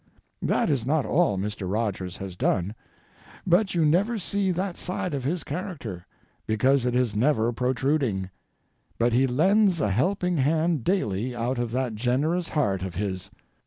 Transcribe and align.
That 0.41 0.71
is 0.71 0.83
not 0.83 1.05
all 1.05 1.37
Mr. 1.37 1.71
Rogers 1.71 2.17
has 2.17 2.35
done; 2.35 2.73
but 3.45 3.75
you 3.75 3.85
never 3.85 4.17
see 4.17 4.49
that 4.49 4.75
side 4.75 5.13
of 5.13 5.25
his 5.25 5.43
character, 5.43 6.07
because 6.47 6.85
it 6.85 6.95
is 6.95 7.15
never 7.15 7.53
protruding; 7.53 8.31
but 8.97 9.13
he 9.13 9.27
lends 9.27 9.79
a 9.79 9.91
helping 9.91 10.37
hand 10.37 10.83
daily 10.83 11.35
out 11.35 11.59
of 11.59 11.69
that 11.73 11.93
generous 11.93 12.49
heart 12.49 12.81
of 12.81 12.95
his. 12.95 13.29